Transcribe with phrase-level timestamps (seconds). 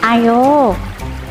[0.00, 0.72] Ayo,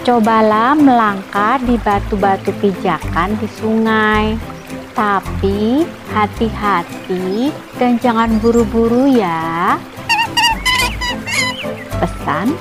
[0.06, 4.38] cobalah melangkah di batu-batu pijakan di sungai.
[4.94, 7.49] Tapi hati-hati
[7.81, 9.73] dan jangan buru-buru ya.
[11.97, 12.53] Pesan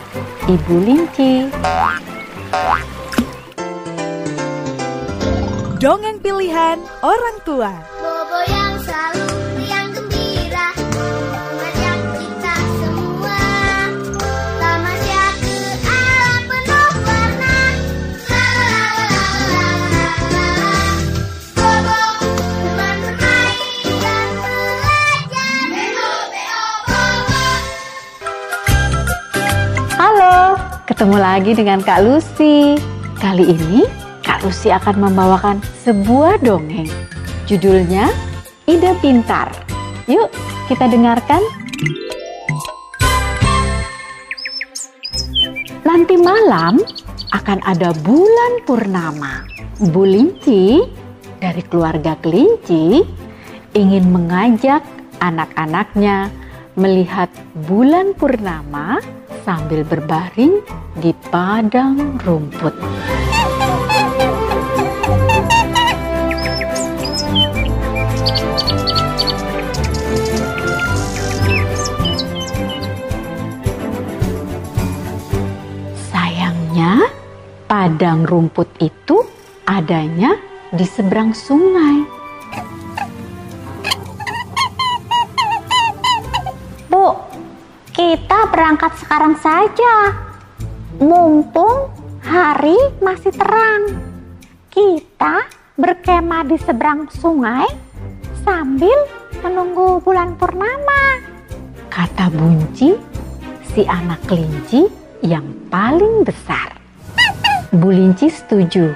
[0.48, 1.52] Ibu Linci.
[5.77, 7.72] Dongeng pilihan orang tua.
[30.98, 32.75] Ketemu lagi dengan Kak Lucy.
[33.23, 33.87] Kali ini
[34.27, 36.91] Kak Lucy akan membawakan sebuah dongeng.
[37.47, 38.11] Judulnya
[38.66, 39.47] Ide Pintar.
[40.11, 40.27] Yuk,
[40.66, 41.39] kita dengarkan.
[45.87, 46.83] Nanti malam
[47.30, 49.47] akan ada bulan purnama.
[49.94, 50.83] Bu Linci
[51.39, 53.06] dari keluarga kelinci
[53.78, 54.83] ingin mengajak
[55.22, 56.27] anak-anaknya
[56.75, 57.31] melihat
[57.70, 58.98] bulan purnama
[59.48, 60.60] sambil berbaring
[61.00, 62.77] di padang rumput.
[76.12, 77.08] Sayangnya,
[77.64, 79.24] padang rumput itu
[79.64, 80.36] adanya
[80.76, 82.17] di seberang sungai.
[87.98, 90.14] Kita berangkat sekarang saja.
[91.02, 91.91] Mumpung
[92.22, 93.98] hari masih terang.
[94.70, 95.42] Kita
[95.74, 97.66] berkemah di seberang sungai
[98.46, 98.94] sambil
[99.42, 101.19] menunggu bulan purnama.
[101.91, 102.94] Kata Bunci,
[103.74, 104.86] si anak kelinci
[105.26, 106.78] yang paling besar.
[107.74, 108.94] Bu Linci setuju.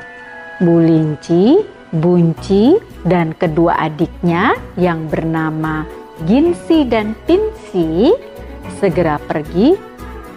[0.62, 1.58] Bu Linci,
[1.91, 5.83] Bunci, dan kedua adiknya yang bernama
[6.23, 8.14] Ginsi dan Pinsi
[8.83, 9.79] segera pergi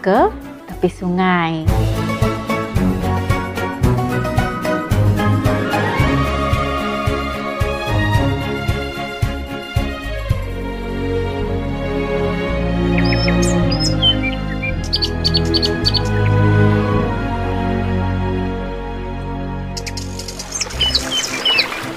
[0.06, 0.30] ke
[0.70, 1.66] tepi sungai.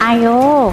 [0.00, 0.72] Ayo,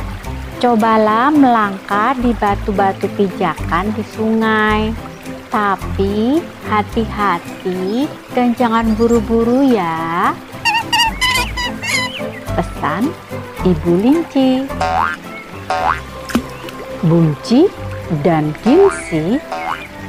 [0.63, 5.14] cobalah melangkah di batu-batu pijakan di sungai.
[5.55, 10.35] Tapi hati-hati dan jangan buru-buru ya.
[12.59, 13.07] Pesan
[13.63, 14.67] Ibu Linci.
[17.07, 17.71] Bunci
[18.19, 19.39] dan Ginsi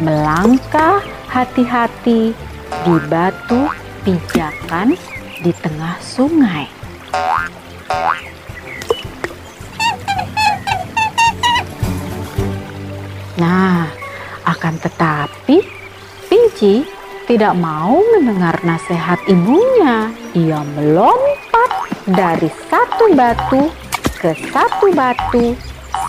[0.03, 0.99] melangkah
[1.31, 2.35] hati-hati
[2.83, 3.71] di batu
[4.03, 4.99] pijakan
[5.47, 6.67] di tengah sungai.
[13.37, 13.76] Nah,
[14.81, 15.77] tetapi
[16.27, 16.83] Pinci
[17.31, 20.11] tidak mau mendengar nasihat ibunya.
[20.35, 21.71] Ia melompat
[22.07, 23.71] dari satu batu
[24.19, 25.55] ke satu batu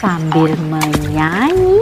[0.02, 1.78] sambil menyanyi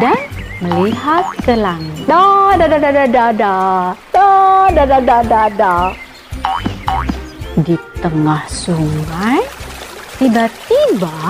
[0.00, 0.16] dan
[0.64, 2.08] melihat ke langit.
[2.08, 3.56] Da da da da da da da
[4.72, 5.76] da da da da.
[7.60, 9.44] Di tengah sungai,
[10.16, 11.20] tiba-tiba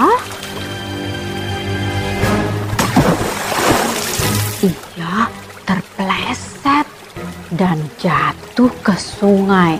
[7.54, 9.78] dan jatuh ke sungai.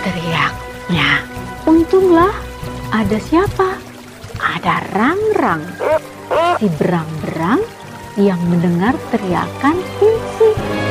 [0.00, 1.10] Teriaknya.
[1.68, 2.32] Untunglah
[2.88, 3.76] ada siapa?
[4.40, 5.62] Ada Rang-Rang.
[6.56, 7.60] Si berang-berang
[8.16, 10.87] yang mendengar teriakan Pinsi.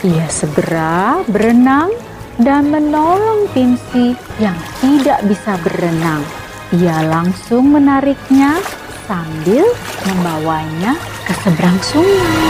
[0.00, 1.92] Ia segera berenang
[2.40, 6.24] dan menolong Pinsi yang tidak bisa berenang.
[6.72, 8.64] Ia langsung menariknya
[9.04, 9.60] sambil
[10.08, 10.96] membawanya
[11.28, 12.48] ke seberang sungai.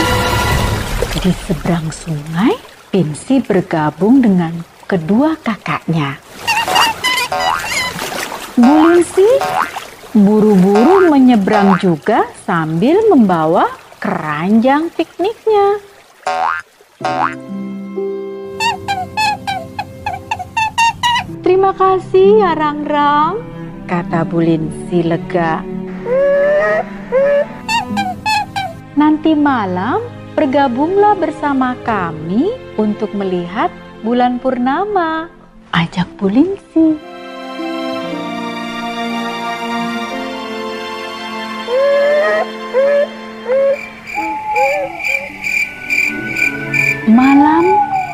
[1.18, 2.54] Di seberang sungai,
[2.86, 4.54] Pinsi bergabung dengan
[4.86, 6.22] kedua kakaknya.
[8.54, 9.26] Bulingsi
[10.14, 13.66] buru-buru menyeberang juga sambil membawa
[13.98, 15.82] keranjang pikniknya.
[21.40, 23.40] Terima kasih ya Rang-Rang,
[23.88, 25.64] kata Bulinsi lega.
[29.00, 30.04] Nanti malam
[30.36, 33.72] bergabunglah bersama kami untuk melihat
[34.04, 35.32] bulan purnama.
[35.72, 36.28] Ajak Bu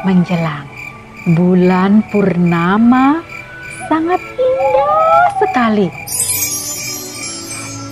[0.06, 0.70] menjelang,
[1.34, 3.26] bulan purnama
[3.90, 5.88] sangat indah sekali.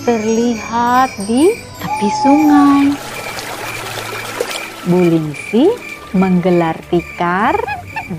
[0.07, 1.51] Terlihat di
[1.83, 2.87] tepi sungai.
[4.87, 5.67] Bulingsi
[6.15, 7.59] menggelar tikar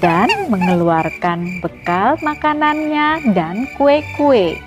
[0.03, 4.61] dan mengeluarkan bekal makanannya dan kue-kue.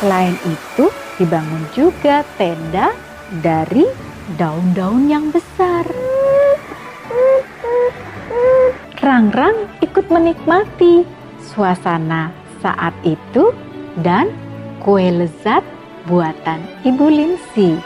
[0.00, 0.88] Selain itu,
[1.20, 2.96] dibangun juga tenda
[3.44, 3.84] dari
[4.40, 5.84] daun-daun yang besar.
[9.04, 11.04] Rang-rang ikut menikmati
[11.44, 12.32] suasana
[12.64, 13.52] saat itu
[14.00, 14.32] dan
[14.80, 15.60] kue lezat
[16.08, 17.76] buatan Ibu Linsi.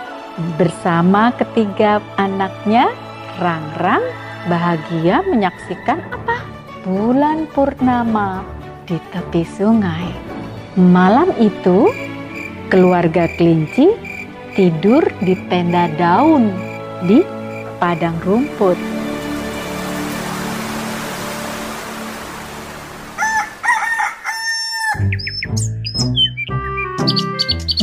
[0.59, 2.91] Bersama ketiga anaknya,
[3.39, 4.03] Rang-Rang
[4.51, 6.43] bahagia menyaksikan apa?
[6.83, 8.43] Bulan purnama
[8.87, 10.11] di tepi sungai.
[10.75, 11.87] Malam itu,
[12.73, 13.93] keluarga kelinci
[14.55, 16.49] tidur di tenda daun
[17.05, 17.21] di
[17.83, 18.79] padang rumput.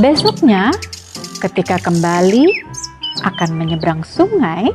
[0.01, 0.73] Besoknya,
[1.37, 2.49] ketika kembali
[3.21, 4.73] akan menyeberang sungai,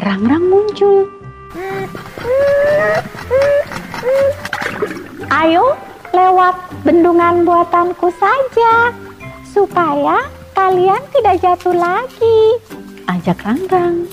[0.00, 1.12] Rang-Rang muncul.
[5.28, 5.76] Ayo
[6.16, 6.56] lewat
[6.88, 8.96] bendungan buatanku saja,
[9.56, 12.60] supaya kalian tidak jatuh lagi.
[13.08, 14.04] Ajak Rang-Rang.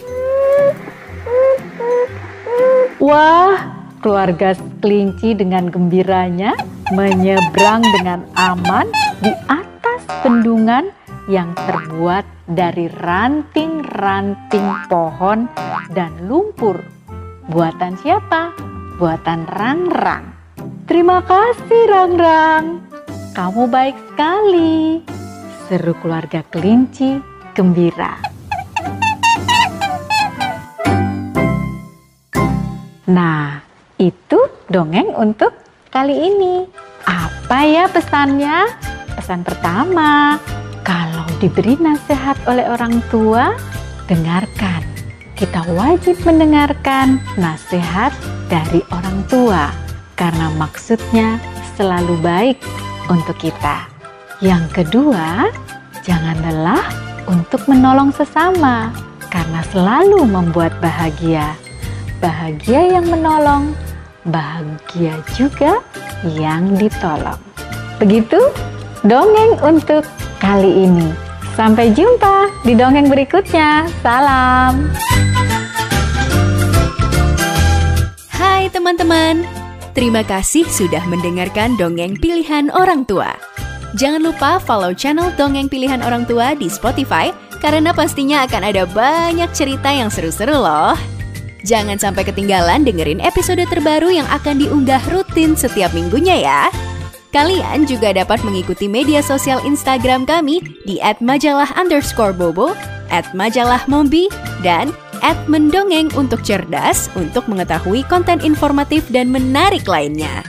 [3.04, 3.60] Wah,
[4.00, 6.56] keluarga kelinci dengan gembiranya
[6.96, 8.88] menyeberang dengan aman
[9.20, 10.88] di atas bendungan
[11.28, 15.52] yang terbuat dari ranting-ranting pohon
[15.92, 16.80] dan lumpur.
[17.52, 18.56] Buatan siapa?
[18.96, 20.32] Buatan Rang-Rang.
[20.88, 22.88] Terima kasih Rang-Rang.
[23.34, 25.02] Kamu baik sekali.
[25.74, 27.18] Seru keluarga kelinci
[27.58, 28.22] gembira.
[33.10, 33.58] Nah,
[33.98, 34.38] itu
[34.70, 35.50] dongeng untuk
[35.90, 36.70] kali ini.
[37.10, 38.70] Apa ya pesannya?
[39.18, 40.38] Pesan pertama,
[40.86, 43.58] kalau diberi nasihat oleh orang tua,
[44.06, 44.86] dengarkan.
[45.34, 48.14] Kita wajib mendengarkan nasihat
[48.46, 49.74] dari orang tua
[50.14, 51.42] karena maksudnya
[51.74, 52.62] selalu baik
[53.10, 53.93] untuk kita.
[54.44, 55.48] Yang kedua,
[56.04, 56.84] jangan lelah
[57.32, 58.92] untuk menolong sesama
[59.32, 61.56] karena selalu membuat bahagia.
[62.20, 63.72] Bahagia yang menolong,
[64.28, 65.80] bahagia juga
[66.28, 67.40] yang ditolong.
[68.04, 68.36] Begitu
[69.08, 70.04] dongeng untuk
[70.44, 71.08] kali ini.
[71.56, 73.88] Sampai jumpa di dongeng berikutnya.
[74.04, 74.92] Salam.
[78.28, 79.48] Hai teman-teman,
[79.96, 83.53] terima kasih sudah mendengarkan dongeng pilihan orang tua.
[83.94, 87.30] Jangan lupa follow channel Dongeng Pilihan Orang Tua di Spotify
[87.62, 90.98] karena pastinya akan ada banyak cerita yang seru-seru loh.
[91.64, 96.62] Jangan sampai ketinggalan dengerin episode terbaru yang akan diunggah rutin setiap minggunya ya.
[97.32, 102.74] Kalian juga dapat mengikuti media sosial Instagram kami di @majalah underscore bobo,
[103.34, 104.28] @majalah mombi,
[104.66, 104.90] dan
[105.48, 110.44] @mendongeng untuk cerdas untuk mengetahui konten informatif dan menarik lainnya.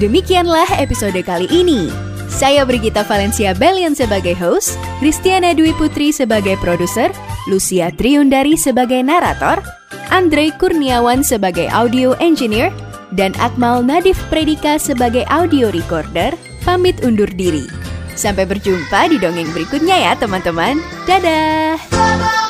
[0.00, 2.07] Demikianlah episode kali ini.
[2.28, 7.08] Saya Brigita Valencia Belian sebagai host, Kristiana Dwi Putri sebagai produser,
[7.48, 9.64] Lucia Triundari sebagai narator,
[10.12, 12.68] Andre Kurniawan sebagai audio engineer,
[13.16, 17.64] dan Akmal Nadif Predika sebagai audio recorder, pamit undur diri.
[18.18, 20.82] Sampai berjumpa di dongeng berikutnya ya teman-teman.
[21.06, 22.47] Dadah!